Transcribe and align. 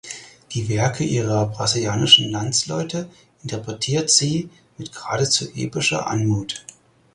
Die 0.53 0.67
Werke 0.67 1.03
ihrer 1.03 1.45
brasilianischen 1.45 2.31
Landsleute 2.31 3.07
interpretiert 3.43 4.09
sie 4.09 4.49
mit 4.79 4.91
geradezu 4.93 5.45
epischer 5.53 6.07
Anmut. 6.07 6.65